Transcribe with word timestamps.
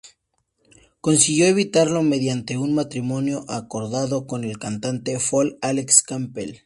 Consiguió 0.99 1.45
evitarlo 1.45 2.01
mediante 2.01 2.57
un 2.57 2.73
matrimonio 2.73 3.45
acordado 3.47 4.25
con 4.25 4.43
el 4.43 4.57
cantante 4.57 5.19
folk 5.19 5.59
Alex 5.61 6.01
Campbell. 6.01 6.59